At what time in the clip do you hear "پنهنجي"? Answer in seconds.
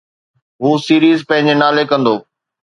1.33-1.55